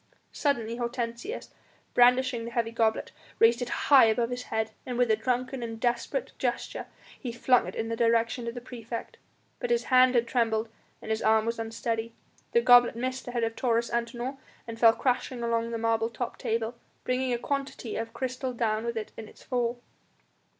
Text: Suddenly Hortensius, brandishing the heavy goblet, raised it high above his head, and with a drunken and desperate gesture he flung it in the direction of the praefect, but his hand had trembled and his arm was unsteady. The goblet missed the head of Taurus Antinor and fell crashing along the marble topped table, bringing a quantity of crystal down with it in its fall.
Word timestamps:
Suddenly 0.31 0.77
Hortensius, 0.77 1.51
brandishing 1.93 2.43
the 2.45 2.49
heavy 2.49 2.71
goblet, 2.71 3.11
raised 3.37 3.61
it 3.61 3.69
high 3.69 4.05
above 4.05 4.31
his 4.31 4.41
head, 4.45 4.71
and 4.83 4.97
with 4.97 5.11
a 5.11 5.15
drunken 5.15 5.61
and 5.61 5.79
desperate 5.79 6.31
gesture 6.39 6.87
he 7.19 7.31
flung 7.31 7.67
it 7.67 7.75
in 7.75 7.87
the 7.89 7.95
direction 7.95 8.47
of 8.47 8.55
the 8.55 8.61
praefect, 8.61 9.17
but 9.59 9.69
his 9.69 9.83
hand 9.93 10.15
had 10.15 10.25
trembled 10.25 10.69
and 11.03 11.11
his 11.11 11.21
arm 11.21 11.45
was 11.45 11.59
unsteady. 11.59 12.15
The 12.51 12.61
goblet 12.61 12.95
missed 12.95 13.25
the 13.25 13.31
head 13.31 13.43
of 13.43 13.55
Taurus 13.55 13.91
Antinor 13.91 14.39
and 14.67 14.79
fell 14.79 14.93
crashing 14.93 15.43
along 15.43 15.69
the 15.69 15.77
marble 15.77 16.09
topped 16.09 16.39
table, 16.41 16.73
bringing 17.03 17.31
a 17.31 17.37
quantity 17.37 17.95
of 17.95 18.11
crystal 18.11 18.53
down 18.53 18.83
with 18.85 18.97
it 18.97 19.11
in 19.17 19.27
its 19.27 19.43
fall. 19.43 19.83